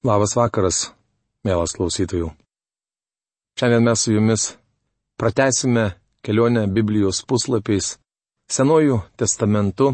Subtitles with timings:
[0.00, 0.94] Labas vakaras,
[1.44, 2.30] mielas klausytojų.
[3.60, 4.46] Šiandien mes su jumis
[5.20, 5.90] pratesime
[6.24, 7.98] kelionę Biblijos puslapiais,
[8.48, 9.90] Senojų testamentu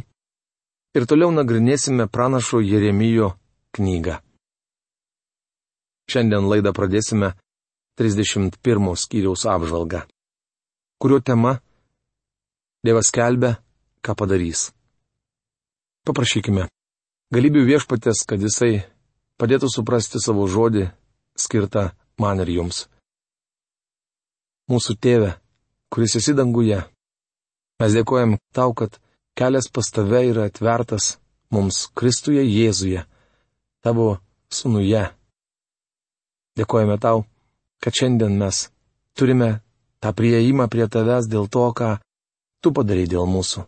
[0.94, 3.32] ir toliau nagrinėsime pranašo Jeremijo
[3.74, 4.20] knygą.
[6.06, 7.34] Šiandien laidą pradėsime
[7.98, 10.06] 31 skyriaus apžvalgą,
[11.02, 11.58] kurio tema
[12.86, 13.56] Dievas kelbė,
[14.06, 14.68] ką padarys.
[16.06, 16.70] Paprašykime
[17.34, 18.86] galybių viešpatės, kad jisai
[19.40, 20.88] padėtų suprasti savo žodį,
[21.36, 21.90] skirtą
[22.20, 22.86] man ir jums.
[24.70, 25.34] Mūsų tėve,
[25.92, 26.80] kuris esi danguje,
[27.80, 28.98] mes dėkojam tau, kad
[29.38, 31.16] kelias pas tave yra atvertas
[31.54, 33.04] mums Kristuje Jėzuje,
[33.84, 34.16] tavo
[34.50, 35.04] sunuje.
[36.56, 37.26] Dėkojame tau,
[37.84, 38.66] kad šiandien mes
[39.14, 39.60] turime
[40.00, 41.96] tą prieimą prie tavęs dėl to, ką
[42.64, 43.66] tu padarai dėl mūsų.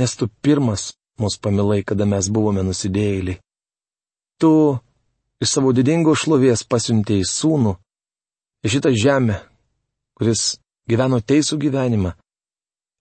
[0.00, 3.38] Nes tu pirmas mus pamilai, kada mes buvome nusidėjėliai.
[4.42, 4.50] Tu
[5.42, 7.74] iš savo didingo šlovės pasiuntėjai sūnų
[8.64, 9.40] į šitą žemę,
[10.16, 12.14] kuris gyveno teisų gyvenimą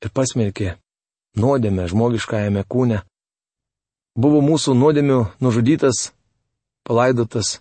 [0.04, 0.76] ir pasmerkė
[1.40, 3.02] nuodėmę žmogiškajame kūne.
[4.14, 6.12] Buvo mūsų nuodėmių nužudytas,
[6.86, 7.58] palaidotas,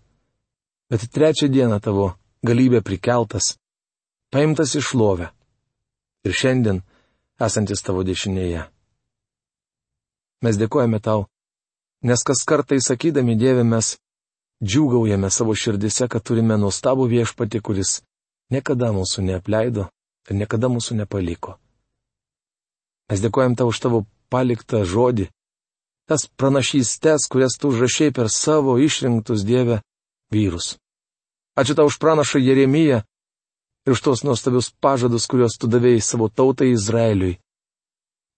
[0.92, 2.12] bet trečią dieną tavo
[2.45, 3.57] galybė prikeltas,
[4.33, 5.31] paimtas iš lovę
[6.27, 6.83] ir šiandien
[7.41, 8.67] esantis tavo dešinėje.
[10.42, 11.29] Mes dėkojame tau,
[12.03, 13.97] nes kas kartai sakydami Dievę mes
[14.63, 18.01] džiūgaujame savo širdise, kad turime nuostabų viešpatį, kuris
[18.55, 19.89] niekada mūsų neapleido
[20.31, 21.59] ir niekada mūsų nepaliko.
[23.11, 25.29] Mes dėkojam tau už tavo paliktą žodį,
[26.09, 29.83] tas pranašystes, kurias tu užrašiai per savo išrinktus Dievę
[30.33, 30.77] vyrus.
[31.59, 33.03] Ačiū tau už pranašą Jeremiją
[33.85, 37.37] ir už tos nuostabius pažadus, kuriuos tu davėjai savo tautai Izraeliui.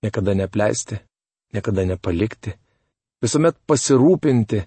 [0.03, 0.99] Niekada neapleisti,
[1.55, 2.57] niekada nepalikti,
[3.23, 4.65] visuomet pasirūpinti,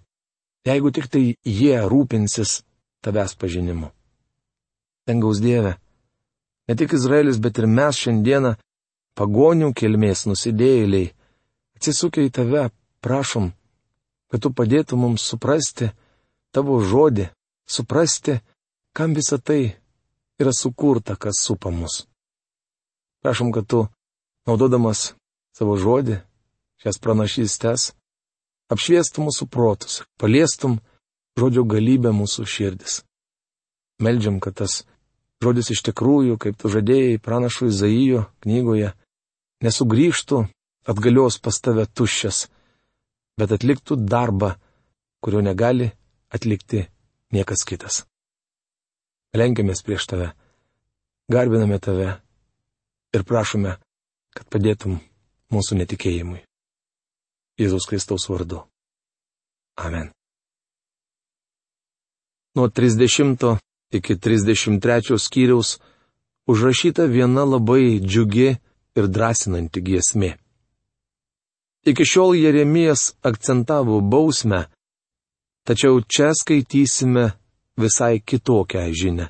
[0.67, 2.61] jeigu tik tai jie rūpinsis
[3.05, 3.91] tavęs pažinimu.
[5.07, 5.77] Dangaus Dieve,
[6.67, 8.57] ne tik Izraelis, bet ir mes šiandieną,
[9.17, 11.13] pagonių kilmės nusidėjėliai,
[11.77, 12.67] atsisukę į tave,
[13.01, 13.51] prašom,
[14.27, 15.91] kad tu padėtum mums suprasti
[16.51, 17.29] tavo žodį,
[17.69, 18.39] suprasti,
[18.93, 19.77] kam visa tai
[20.41, 22.05] yra sukurta, kas supa mus.
[23.23, 23.85] Prašom, kad tu,
[24.47, 25.13] naudodamas
[25.55, 26.19] savo žodį,
[26.81, 27.91] šias pranašystes,
[28.73, 30.79] apšviestum mūsų protus, paliestum
[31.39, 33.01] žodžio galybę mūsų širdis.
[34.03, 34.83] Meldžiam, kad tas
[35.43, 38.91] žodis iš tikrųjų, kaip tu žadėjai pranašų Izaijo knygoje,
[39.65, 40.43] nesugrįžtų
[40.87, 42.47] atgalios pas tave tuščias,
[43.37, 44.55] bet atliktų darbą,
[45.21, 45.91] kurio negali
[46.33, 46.85] atlikti
[47.33, 48.05] niekas kitas.
[49.37, 50.31] Lenkiamės prieš tave,
[51.31, 52.15] garbiname tave
[53.13, 53.75] ir prašome,
[54.33, 54.99] kad padėtum
[55.53, 56.46] mūsų netikėjimui.
[57.57, 58.61] Jėzaus Kristaus vardu.
[59.77, 60.11] Amen.
[62.55, 63.57] Nuo 30
[63.91, 65.77] iki 33 skyriaus
[66.47, 68.49] užrašyta viena labai džiugi
[68.97, 70.31] ir drąsinanti giesmė.
[71.87, 74.65] Iki šiol Jeremijas akcentavo bausmę,
[75.67, 77.31] tačiau čia skaitysime
[77.77, 79.27] visai kitokią žinę.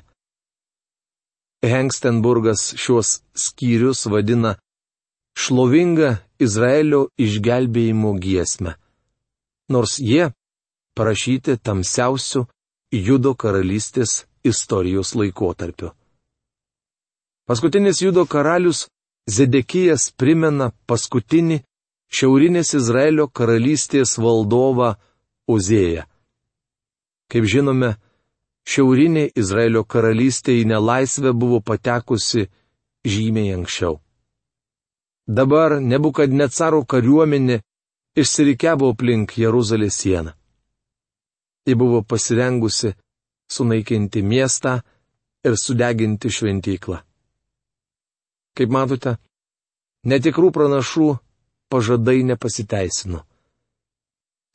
[1.62, 4.56] Hengstenburgas šios skyrius vadina
[5.38, 8.74] šlovingą Izraelio išgelbėjimo giesmę.
[9.68, 10.30] Nors jie
[10.96, 12.46] parašyti tamsiausių
[12.92, 15.92] Judo karalystės istorijos laikotarpiu.
[17.48, 18.86] Paskutinis Judo karalius
[19.28, 21.58] Zedekijas primena paskutinį
[22.08, 24.94] šiaurinės Izraelio karalystės valdovą
[25.48, 26.04] Uzėją.
[27.28, 27.94] Kaip žinome,
[28.68, 32.46] šiaurinė Izraelio karalystė į nelaisvę buvo patekusi
[33.04, 33.98] žymiai anksčiau.
[35.28, 37.58] Dabar nebukad necaro kariuomenė
[38.16, 40.32] išsirikiavo aplink Jeruzalės sieną.
[41.68, 42.94] Ji buvo pasirengusi
[43.52, 44.78] sunaikinti miestą
[45.44, 47.02] ir sudeginti šventyklą.
[48.56, 49.18] Kaip matote,
[50.08, 51.08] netikrų pranašų
[51.68, 53.20] pažadai nepasiteisino.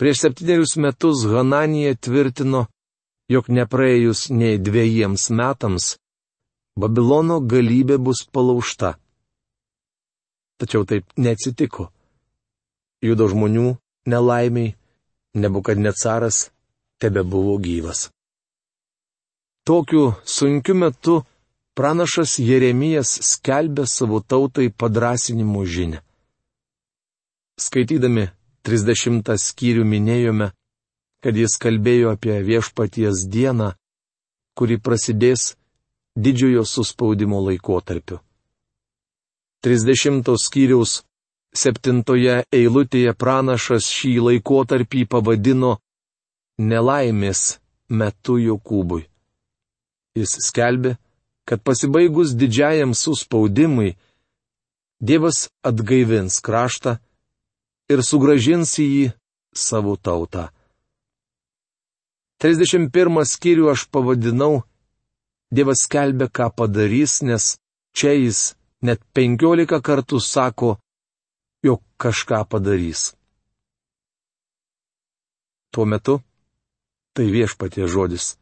[0.02, 2.66] Prieš septynerius metus Hananija tvirtino,
[3.30, 5.94] jog nepraėjus nei dviejiems metams,
[6.74, 8.96] Babilono galybė bus palaužta.
[10.64, 11.90] Tačiau taip neatsitiko.
[13.04, 13.74] Judo žmonių
[14.08, 14.70] nelaimiai,
[15.36, 16.38] nebukad necaras
[17.04, 18.06] tebe buvo gyvas.
[19.68, 21.18] Tokiu sunkiu metu
[21.76, 26.00] pranašas Jeremijas skelbė savo tautai padrasinimo žinę.
[27.60, 28.30] Skaitydami
[28.64, 30.54] 30 skyrių minėjome,
[31.20, 33.74] kad jis kalbėjo apie viešpaties dieną,
[34.56, 35.58] kuri prasidės
[36.16, 38.24] didžiojo suspaudimo laikotarpiu.
[39.64, 41.02] 30 skyriaus
[41.56, 42.02] 7
[42.52, 45.78] eilutėje pranašas šį laikotarpį pavadino
[46.60, 49.06] nelaimės metu Jokūbui.
[50.20, 50.98] Jis skelbė,
[51.48, 53.96] kad pasibaigus didžiajam suspaudimui,
[55.04, 56.94] Dievas atgaivins kraštą
[57.92, 59.08] ir sugražins į jį
[59.52, 60.46] savo tautą.
[62.40, 64.64] 31 skyrių aš pavadinau
[65.52, 67.58] Dievas skelbia, ką padarys, nes
[67.96, 70.76] čia jis net 15 kartų sako,
[71.64, 73.14] jog kažką padarys.
[75.74, 76.20] Tuo metu
[77.14, 78.36] tai viešpatie žodis.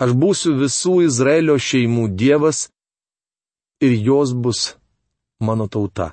[0.00, 2.68] Aš būsiu visų Izraelio šeimų Dievas
[3.84, 4.60] ir jos bus
[5.40, 6.12] mano tauta.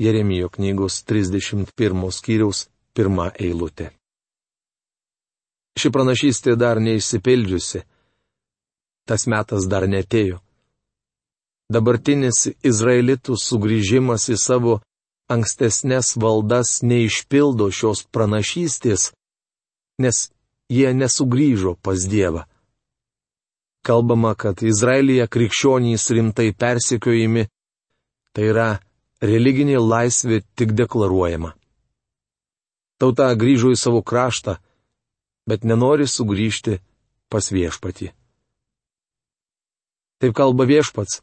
[0.00, 3.90] Jeremijo knygos 31 skyriaus pirmą eilutę.
[5.78, 7.82] Ši pranašystė dar neišsipildžiusi.
[9.06, 10.40] Tas metas dar netėjo.
[11.70, 14.80] Dabartinis izraelitų sugrįžimas į savo
[15.30, 19.12] ankstesnės valdas neišpildo šios pranašystės,
[20.02, 20.30] nes
[20.70, 22.46] jie nesugrįžo pas Dievą.
[23.86, 27.46] Kalbama, kad Izraelyje krikščionys rimtai persikiojami,
[28.34, 28.68] tai yra
[29.22, 31.54] religinė laisvė tik deklaruojama.
[33.00, 34.58] Tauta grįžo į savo kraštą,
[35.48, 36.80] bet nenori sugrįžti
[37.32, 38.10] pas viešpatį.
[40.20, 41.22] Taip kalba viešpats.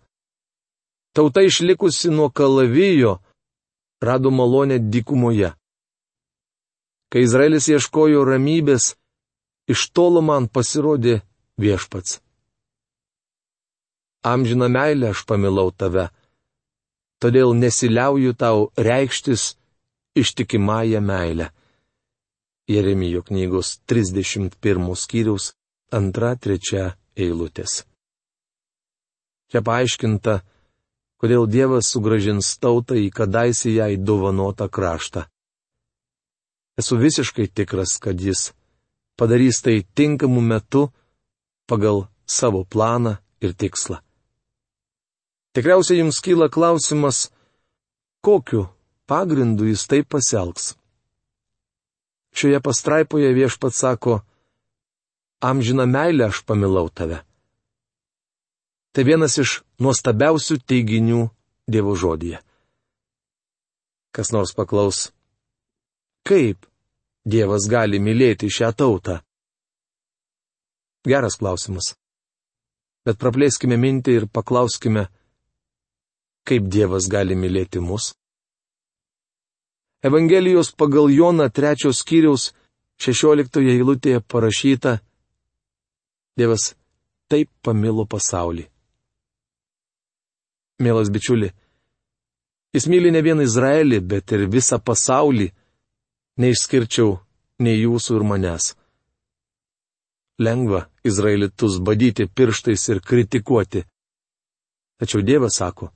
[1.17, 3.17] Tauta išlikusi nuo kalavijo
[4.01, 5.49] rado malonę dykumoje.
[7.09, 8.91] Kai Izraelis ieškojo ramybės,
[9.73, 11.15] iš tolo man pasirodė
[11.57, 12.19] viešpats.
[14.33, 16.03] Amžina meilė aš pamilau tave,
[17.17, 19.55] todėl nesiliauju tau reikštis
[20.21, 21.47] ištikimąją meilę.
[22.69, 25.55] Jeremijo knygos 31 skyriaus
[25.89, 27.87] 2-3 eilutės.
[29.49, 30.35] Čia paaiškinta,
[31.21, 35.25] kodėl Dievas sugražins tautą į kadaise jai dovanotą kraštą.
[36.77, 38.51] Esu visiškai tikras, kad jis
[39.17, 40.87] padarys tai tinkamu metu
[41.65, 43.97] pagal savo planą ir tikslą.
[45.57, 47.31] Tikriausiai jums kyla klausimas,
[48.21, 48.67] kokiu
[49.09, 50.75] pagrindu jis taip pasielgs.
[52.37, 54.19] Šioje pastraipoje viešpats sako,
[55.41, 57.23] amžina meilė aš pamilau tave.
[58.97, 61.19] Tai vienas iš nuostabiausių teiginių
[61.69, 62.39] Dievo žodėje.
[64.09, 65.11] Kas nors paklaus,
[66.25, 66.63] kaip
[67.21, 69.19] Dievas gali mylėti šią tautą?
[71.05, 71.91] Geras klausimas.
[73.05, 75.03] Bet praplėskime mintį ir paklauskime,
[76.49, 78.15] kaip Dievas gali mylėti mus?
[80.01, 82.47] Evangelijos pagal Joną trečios skyriaus
[82.97, 84.95] šešioliktoje eilutėje parašyta
[86.33, 86.71] Dievas
[87.29, 88.65] taip pamilo pasaulį.
[90.79, 91.51] Mielas bičiuli,
[92.73, 95.47] jis myli ne vien Izraelį, bet ir visą pasaulį,
[96.37, 97.15] neišskirčiau
[97.65, 98.75] nei jūsų ir manęs.
[100.37, 103.81] Lengva Izraelitus badyti pirštais ir kritikuoti.
[105.01, 105.89] Tačiau Dievas sako,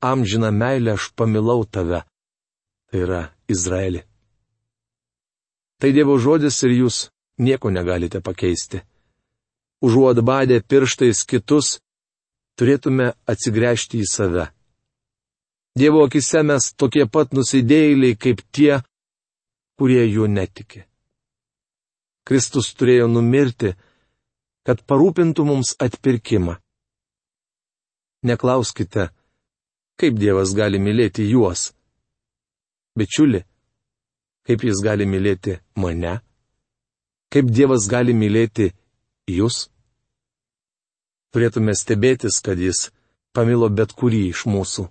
[0.00, 2.04] amžiną meilę aš pamilau tave.
[2.86, 4.04] Tai yra Izraelį.
[5.82, 7.08] Tai Dievo žodis ir jūs
[7.42, 8.80] nieko negalite pakeisti.
[9.82, 11.80] Užuot badę pirštais kitus,
[12.56, 14.46] turėtume atsigręžti į save.
[15.76, 18.80] Dievo akise mes tokie pat nusidėjėliai kaip tie,
[19.76, 20.86] kurie juo netiki.
[22.26, 23.74] Kristus turėjo numirti,
[24.66, 26.56] kad parūpintų mums atpirkimą.
[28.26, 29.10] Neklauskite,
[30.00, 31.68] kaip Dievas gali mylėti juos.
[32.96, 33.44] Bičiuli,
[34.48, 36.16] kaip Jis gali mylėti mane?
[37.30, 38.72] Kaip Dievas gali mylėti
[39.30, 39.66] jūs?
[41.36, 42.86] Turėtume stebėtis, kad Jis
[43.36, 44.86] pamilo bet kurį iš mūsų.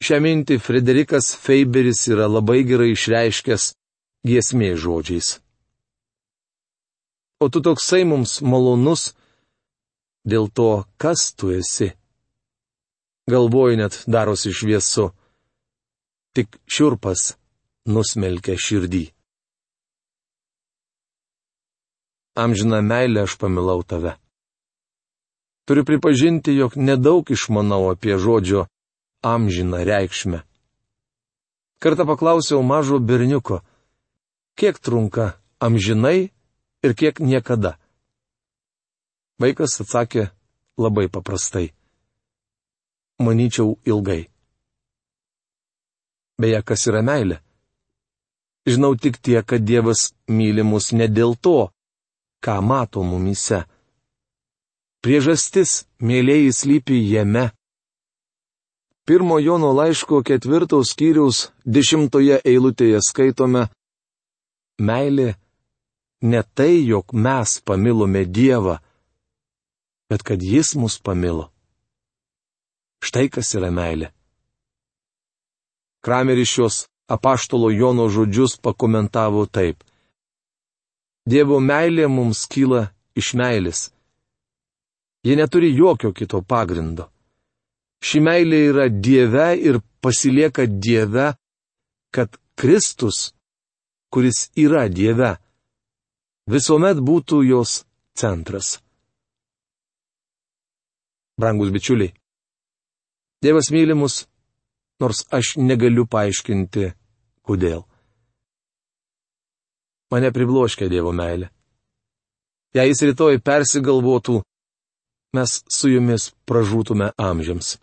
[0.00, 3.66] Šią mintį Frederikas Feiberis yra labai gerai išreiškęs
[4.24, 5.34] giesmė žodžiais.
[7.44, 9.10] O tu toksai mums malonus
[10.24, 11.90] dėl to, kas tu esi
[13.28, 15.10] galvoj net darosi šviesu.
[16.32, 17.34] Tik šiurpas
[17.84, 19.04] nusmelkia širdį.
[22.40, 24.16] Amžina meilė aš pamilau tave.
[25.70, 28.64] Turiu pripažinti, jog nedaug išmanau apie žodžio
[29.22, 30.42] amžiną reikšmę.
[31.78, 33.60] Kartą paklausiau mažo berniuko,
[34.58, 36.34] kiek trunka amžinai
[36.82, 37.78] ir kiek niekada.
[39.38, 40.34] Vaikas atsakė
[40.74, 41.70] labai paprastai
[43.22, 44.26] manyčiau, ilgai.
[46.34, 47.38] Beje, kas yra meilė?
[48.66, 51.70] Žinau tik tiek, kad Dievas myli mus ne dėl to,
[52.42, 53.69] ką mato mumise.
[55.00, 57.48] Priežastis, mėlyjei, slypi jame.
[59.08, 63.62] Pirmo Jono laiško ketvirtos skyriaus dešimtoje eilutėje skaitome
[64.80, 65.34] Meilė
[66.20, 68.76] ne tai, jog mes pamilome Dievą,
[70.12, 71.48] bet kad Jis mus pamilo.
[73.00, 74.10] Štai kas yra meilė.
[76.04, 76.76] Krameris šios
[77.08, 79.80] apaštalo Jono žodžius pakomentavo taip.
[81.24, 83.88] Dievo meilė mums kyla iš meilės.
[85.22, 87.10] Ji neturi jokio kito pagrindo.
[88.00, 91.34] Ši meilė yra Dieve ir pasilieka Dieve,
[92.14, 93.34] kad Kristus,
[94.12, 95.34] kuris yra Dieve,
[96.48, 97.82] visuomet būtų jos
[98.16, 98.78] centras.
[101.36, 102.14] Brangus bičiuliai,
[103.40, 104.26] Dievas myli mus,
[105.00, 106.90] nors aš negaliu paaiškinti,
[107.44, 107.86] kodėl.
[110.12, 111.48] Mane pribloškia Dievo meilė.
[112.76, 114.42] Jei jis rytoj persigalvotų,
[115.36, 117.78] mes su jumis pražūtume amžiams.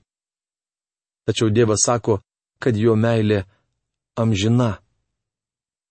[1.27, 2.19] Tačiau Dievas sako,
[2.59, 3.43] kad jo meilė
[4.15, 4.77] amžina,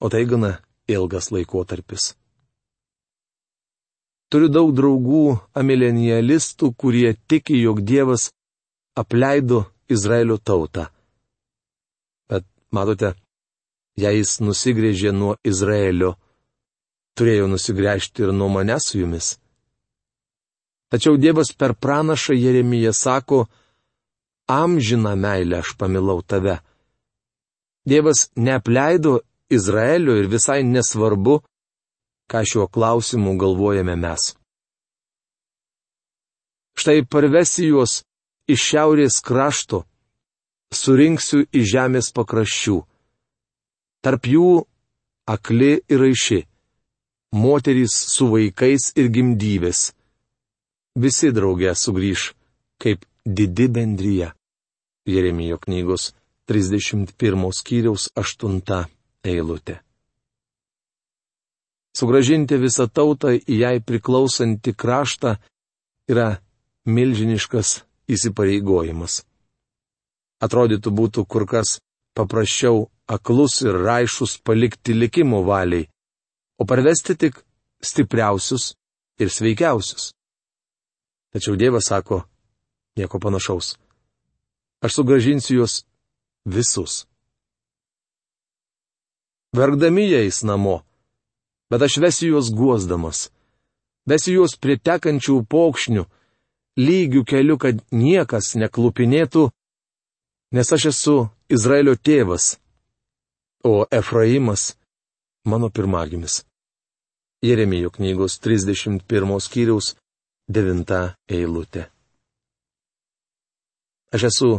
[0.01, 0.57] o tai gana
[0.89, 2.15] ilgas laikotarpis.
[4.31, 8.31] Turiu daug draugų amilenialistų, kurie tiki, jog Dievas
[8.99, 10.89] apleido Izraelio tautą.
[12.27, 12.45] Bet
[12.75, 13.15] matote,
[13.95, 16.17] jei jis nusigrėžė nuo Izraelio,
[17.17, 19.37] turėjo nusigręžti ir nuo manęs su jumis.
[20.91, 23.47] Tačiau Dievas per pranašą Jeremiją sako,
[24.47, 26.61] amžiną meilę aš pamilau tave.
[27.87, 31.41] Dievas neapleido Izraelio ir visai nesvarbu,
[32.31, 34.35] ką šiuo klausimu galvojame mes.
[36.79, 38.03] Štai parvesi juos
[38.53, 39.85] iš šiaurės krašto,
[40.75, 42.79] surinksiu iš žemės pakraščių.
[44.03, 44.51] Tarp jų
[45.27, 46.41] akli ir aiši,
[47.35, 49.96] moterys su vaikais ir gimdyvės.
[50.97, 52.31] Visi draugė sugrįž
[52.81, 54.31] kaip didi bendryje.
[55.07, 56.15] Jeremijo knygos
[56.49, 58.87] 31 skyriaus 8
[59.29, 59.77] eilutė.
[61.97, 65.37] Sugražinti visą tautą į jai priklausantį kraštą
[66.09, 66.27] yra
[66.89, 67.77] milžiniškas
[68.09, 69.21] įsipareigojimas.
[70.41, 71.79] Atrodytų būtų kur kas
[72.17, 75.89] paprasčiau aklus ir raišus palikti likimo valiai,
[76.61, 77.41] o parvesti tik
[77.85, 78.75] stipriausius
[79.21, 80.16] ir sveikiausius.
[81.37, 82.23] Tačiau Dievas sako
[82.97, 83.77] nieko panašaus.
[84.81, 85.85] Aš sugražinsiu juos
[86.45, 87.05] visus.
[89.53, 90.81] Verkdami jais namo,
[91.71, 93.29] bet aš vesiu juos guosdamas.
[94.09, 96.07] Vesiu juos prie tekančių pokšnių,
[96.81, 99.51] lygių keliu, kad niekas neklupinėtų,
[100.57, 101.17] nes aš esu
[101.53, 102.57] Izraelio tėvas,
[103.61, 104.73] o Efraimas
[105.45, 106.47] mano pirmagimis.
[107.45, 109.93] Jeremijo knygos 31 skyriaus
[110.49, 111.89] 9 eilutė.
[114.15, 114.51] Aš esu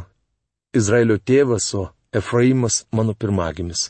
[0.76, 3.88] Izraelio tėvas, o Efraimas mano pirmagimis.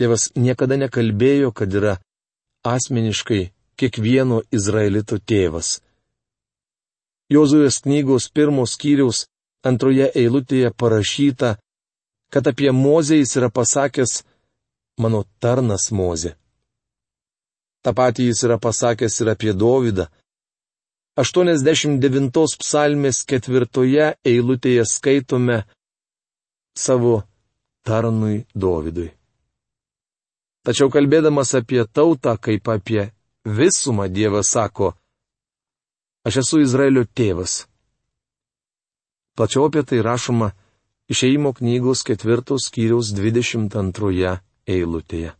[0.00, 1.94] Tėvas niekada nekalbėjo, kad yra
[2.64, 3.50] asmeniškai
[3.80, 5.80] kiekvieno izraelito tėvas.
[7.32, 9.24] Jozuės knygos pirmos skyriaus
[9.64, 11.56] antroje eilutėje parašyta,
[12.32, 14.22] kad apie Mozę jis yra pasakęs
[15.00, 16.34] mano tarnas Mozė.
[17.80, 20.10] Ta pati jis yra pasakęs ir apie Dovydą.
[21.18, 25.62] 89 psalmės ketvirtoje eilutėje skaitome
[26.76, 27.22] savo
[27.82, 29.10] tarnui Dovydui.
[30.62, 33.08] Tačiau kalbėdamas apie tautą kaip apie
[33.44, 34.92] visumą Dievas sako,
[36.20, 37.64] Aš esu Izraelio tėvas.
[39.36, 40.50] Plačiau apie tai rašoma
[41.08, 44.34] išeimo knygos ketvirtos skyriaus 22
[44.68, 45.32] eilutėje.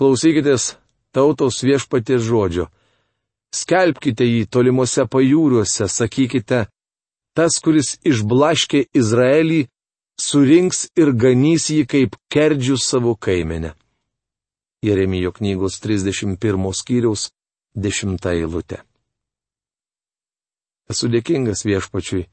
[0.00, 0.70] Klausykitės
[1.12, 2.70] tautos viešpaties žodžio.
[3.56, 6.66] Skelbkite jį tolimuose pajūriuose, sakykite,
[7.36, 9.62] tas, kuris išblaškė Izraelį,
[10.20, 13.72] surinks ir ganys jį kaip kerdžius savo kaimenę.
[14.84, 17.30] Jeremijo knygos 31 skyriaus
[17.74, 18.82] dešimtą eilutę.
[20.92, 22.26] Esu dėkingas viešpačiui,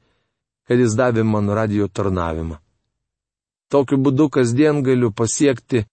[0.68, 2.60] kad jis davė man radio tarnavimą.
[3.72, 5.86] Tokiu būdu kasdien galiu pasiekti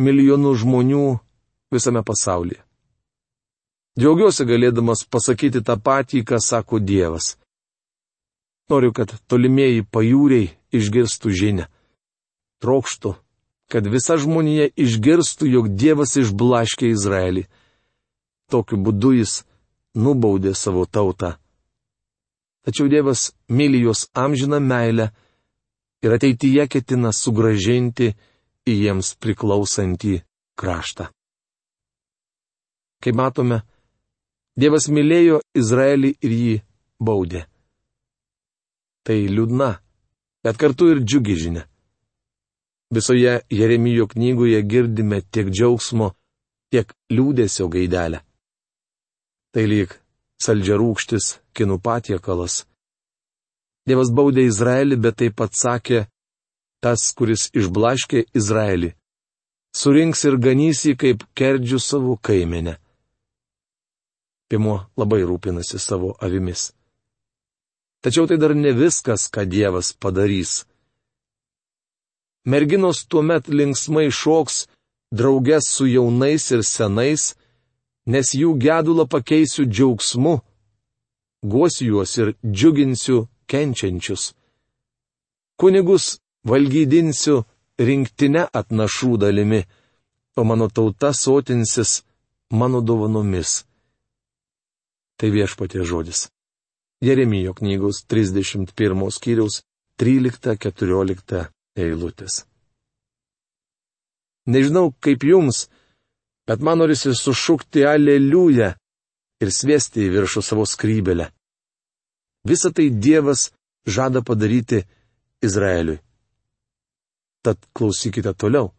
[0.00, 1.04] milijonų žmonių
[1.70, 2.64] visame pasaulyje.
[3.98, 7.34] Džiaugiuosi galėdamas pasakyti tą patį, ką sako Dievas.
[8.70, 11.66] Noriu, kad tolimieji pajūriai išgirstų žinę.
[12.62, 13.16] Trokštų,
[13.72, 17.48] kad visa žmonija išgirstų, jog Dievas išblaškė Izraelį.
[18.50, 19.40] Tokiu būdu jis
[19.98, 21.34] nubaudė savo tautą.
[22.62, 25.10] Tačiau Dievas myli juos amžiną meilę
[26.04, 28.12] ir ateityje ketina sugražinti
[28.70, 30.20] į jiems priklausantį
[30.60, 31.08] kraštą.
[33.00, 33.62] Kaip matome,
[34.58, 36.54] Dievas mylėjo Izraelį ir jį
[36.98, 37.44] baudė.
[39.06, 39.70] Tai liūdna,
[40.44, 41.64] bet kartu ir džiugi žinia.
[42.90, 46.10] Visoje Jeremijo knygoje girdime tiek džiaugsmo,
[46.74, 48.24] tiek liūdėsio gaidelę.
[49.54, 49.94] Tai lyg
[50.42, 52.64] saldžiarūkštis kinų patiekalas.
[53.86, 56.04] Dievas baudė Izraelį, bet taip pat sakė,
[56.82, 58.92] tas, kuris išblaškė Izraelį,
[59.76, 62.76] surinks ir ganys jį kaip kerdžių savo kaimenę.
[64.50, 66.72] Pimo labai rūpinasi savo avimis.
[68.02, 70.64] Tačiau tai dar ne viskas, ką Dievas padarys.
[72.50, 74.66] Merginos tuomet linksmai šoks,
[75.14, 77.36] draugės su jaunais ir senais,
[78.10, 80.34] nes jų gedulą pakeisiu džiaugsmu,
[81.52, 84.32] guosiu juos ir džiuginsiu kenčiančius.
[85.60, 87.44] Kunigus valgydinsiu
[87.78, 89.62] rinktinę atnašų dalimi,
[90.36, 92.00] o mano tauta sotinsis
[92.50, 93.69] mano dovanomis.
[95.20, 96.28] Tai viešpatie žodis.
[97.04, 99.60] Jeremijo knygos 31 skyriaus
[100.00, 101.44] 13-14
[101.76, 102.44] eilutės.
[104.48, 105.66] Nežinau kaip jums,
[106.48, 108.70] bet man norisi sušukti aleliują
[109.44, 111.28] ir svesti į viršų savo skrybelę.
[112.48, 113.50] Visą tai Dievas
[113.84, 114.80] žada padaryti
[115.44, 116.00] Izraeliui.
[117.44, 118.72] Tad klausykite toliau.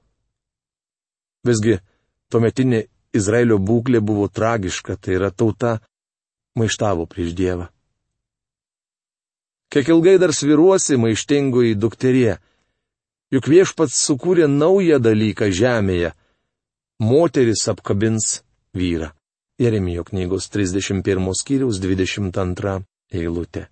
[1.45, 1.77] Visgi,
[2.29, 2.81] tuometinė
[3.17, 5.79] Izraelio būklė buvo tragiška, tai yra tauta
[6.55, 7.67] maištavo prieš Dievą.
[9.71, 12.35] Kiek ilgai dar sviruosi maištingoji dukterie,
[13.31, 16.11] juk viešpats sukūrė naują dalyką žemėje-
[17.11, 18.41] moteris apkabins
[18.75, 19.11] vyrą.
[19.59, 23.67] Jeremijo knygos 31 skyriaus 22 eilutė.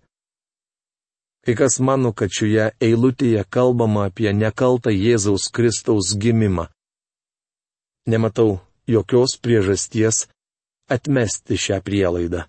[1.45, 6.67] Kai kas mano, kad šioje eilutėje kalbama apie nekaltą Jėzaus Kristaus gimimą.
[8.05, 10.27] Nematau jokios priežasties
[10.89, 12.45] atmesti šią prielaidą.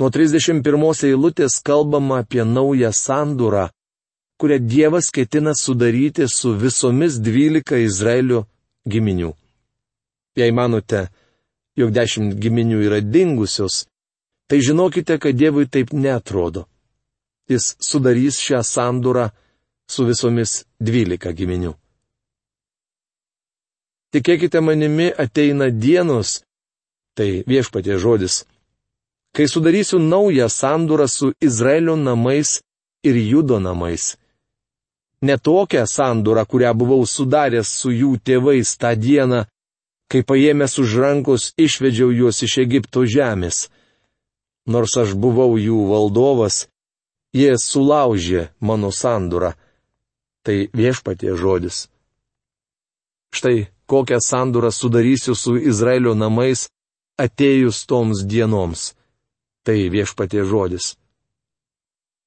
[0.00, 3.68] Nuo 31 eilutės kalbama apie naują sandūrą,
[4.40, 8.46] kurią Dievas ketina sudaryti su visomis dvylika Izraelio
[8.88, 9.34] giminių.
[10.40, 11.08] Jei manote,
[11.76, 13.84] jog dešimt giminių yra dingusios,
[14.48, 16.64] tai žinokite, kad Dievui taip netrodo
[17.50, 19.28] jis sudarys šią sandūrą
[19.90, 21.74] su visomis dvylika giminių.
[24.14, 26.40] Tikėkite manimi, ateina dienos,
[27.14, 28.44] tai viešpatie žodis,
[29.36, 32.60] kai sudarysiu naują sandūrą su Izraelio namais
[33.04, 34.16] ir Judo namais.
[35.22, 39.44] Ne tokią sandūrą, kurią buvau sudaręs su jų tėvais tą dieną,
[40.10, 43.68] kai paėmęs už rankos išvedžiau juos iš Egipto žemės.
[44.66, 46.66] Nors aš buvau jų valdovas,
[47.30, 49.54] Jie sulaužė mano sandūrą.
[50.42, 51.86] Tai viešpatie žodis.
[53.30, 56.66] Štai kokią sandūrą sudarysiu su Izraelio namais
[57.20, 58.94] atėjus toms dienoms.
[59.70, 60.98] Tai viešpatie žodis.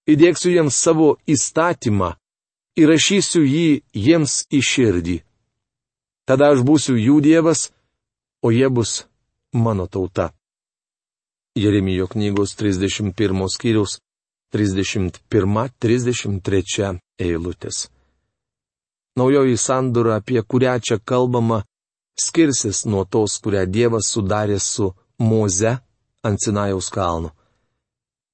[0.08, 2.15] Įdėksiu jiems savo įstatymą,
[2.79, 5.27] įrašysiu jį jiems į širdį.
[6.23, 7.75] Tada aš būsiu jų dievas,
[8.39, 9.12] o jie bus
[9.51, 10.32] mano tauta.
[11.60, 13.12] Jeremijo knygos 31
[13.51, 13.99] skyriaus
[14.56, 17.91] 31-33 eilutės.
[19.19, 21.67] Naujoji sandura, apie kurią čia kalbama,
[22.15, 25.84] skirsis nuo tos, kurią Dievas sudarė su Moze
[26.24, 27.32] ant Sinajaus kalno.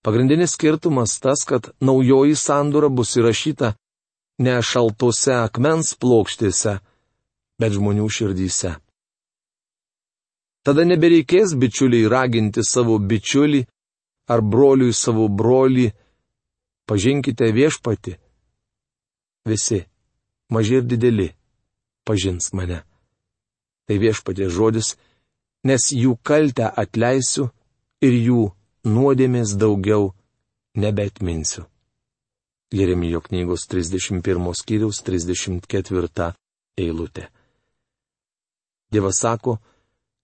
[0.05, 3.73] Pagrindinis skirtumas tas, kad naujoji sandura bus įrašyta
[4.39, 6.77] ne šaltose akmens plokštėse,
[7.59, 8.77] bet žmonių širdyse.
[10.63, 13.65] Tada nebereikės bičiuliai raginti savo bičiulį
[14.31, 15.89] ar broliui savo brolį
[16.87, 18.15] pažinkite viešpati.
[19.49, 19.83] Visi,
[20.53, 21.29] maži ir dideli,
[22.07, 22.83] pažins mane.
[23.87, 24.95] Tai viešpatė žodis,
[25.65, 27.49] nes jų kaltę atleisiu
[28.01, 28.43] ir jų
[28.87, 30.13] nuodėmės daugiau
[30.75, 31.65] nebetminsiu.
[32.71, 36.33] Jeremijo knygos 31 skyriaus 34
[36.77, 37.27] eilutė.
[38.93, 39.57] Dievas sako,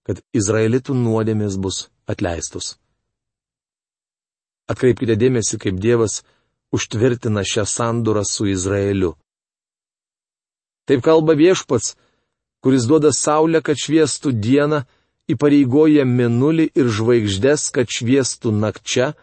[0.06, 2.76] kad Izraelitų nuodėmės bus atleistos.
[4.70, 6.22] Atkreipkite dėmesį, kaip Dievas
[6.74, 9.14] užtvirtina šią sandurą su Izraeliu.
[10.86, 11.96] Taip kalba viešpats,
[12.62, 14.84] kuris duoda saulę, kad šviestų dieną,
[15.32, 19.14] įpareigoja minulį ir žvaigždės, kad šviestų nakčia,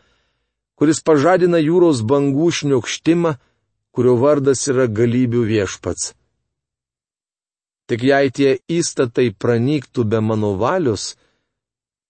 [0.78, 3.36] kuris pažadina jūros bangų šniokštimą,
[3.94, 6.12] kurio vardas yra galybių viešpats.
[7.86, 11.14] Tik jei tie įstatai pranyktų be mano valios,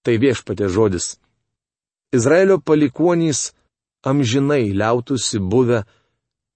[0.05, 1.17] tai viešpatė žodis.
[2.13, 3.51] Izraelio palikuonys
[4.05, 5.83] amžinai liautųsi buvę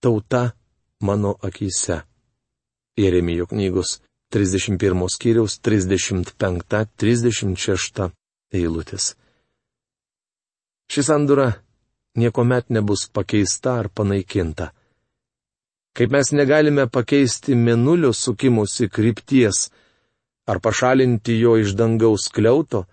[0.01, 0.53] tauta
[1.01, 2.03] mano akise.
[2.97, 4.01] Jeremijo knygos
[4.33, 8.11] 31 skyriaus 35-36
[8.53, 9.17] eilutės.
[10.91, 11.53] Ši sandura
[12.17, 14.73] niekuomet nebus pakeista ar panaikinta.
[15.97, 19.71] Kaip mes negalime pakeisti menulio sukimusi krypties
[20.47, 22.85] ar pašalinti jo iš dangaus kliauto,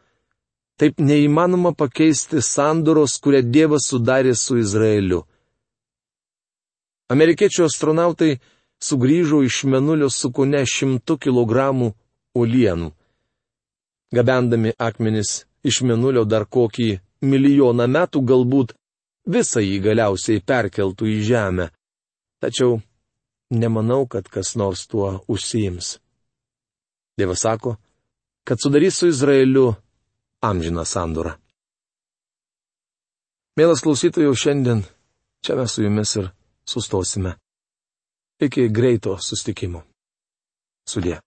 [0.79, 5.23] taip neįmanoma pakeisti sandoros, kurią Dievas sudarė su Izraeliu.
[7.13, 8.39] Amerikiečių astronautai
[8.83, 11.91] sugrįžo iš menulio su kone šimtu kilogramų
[12.35, 12.91] ulienų.
[14.13, 16.89] Gabendami akmenis iš menulio dar kokį
[17.23, 18.73] milijoną metų galbūt
[19.25, 21.69] visą jį galiausiai perkeltų į žemę.
[22.43, 22.81] Tačiau
[23.53, 25.97] nemanau, kad kas nors tuo užsiims.
[27.17, 27.77] Dievas sako,
[28.43, 29.73] kad sudarys su Izraeliu
[30.43, 31.37] amžiną sandorą.
[33.55, 34.81] Mielas klausytojų, šiandien
[35.45, 36.31] čia mes su jumis ir
[36.65, 37.35] sustosime.
[38.43, 39.85] Iki greito sustikimo.
[40.89, 41.19] Sudė.